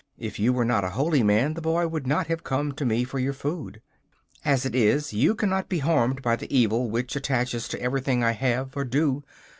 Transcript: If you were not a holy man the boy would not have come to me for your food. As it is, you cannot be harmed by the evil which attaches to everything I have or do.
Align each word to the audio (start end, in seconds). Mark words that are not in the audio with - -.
If 0.17 0.39
you 0.39 0.51
were 0.51 0.65
not 0.65 0.83
a 0.83 0.89
holy 0.97 1.21
man 1.21 1.53
the 1.53 1.61
boy 1.61 1.87
would 1.87 2.07
not 2.07 2.25
have 2.25 2.43
come 2.43 2.71
to 2.71 2.85
me 2.85 3.03
for 3.03 3.19
your 3.19 3.33
food. 3.33 3.83
As 4.43 4.65
it 4.65 4.73
is, 4.73 5.13
you 5.13 5.35
cannot 5.35 5.69
be 5.69 5.77
harmed 5.77 6.23
by 6.23 6.35
the 6.37 6.51
evil 6.51 6.89
which 6.89 7.15
attaches 7.15 7.67
to 7.67 7.79
everything 7.79 8.23
I 8.23 8.31
have 8.31 8.75
or 8.75 8.83
do. 8.83 9.23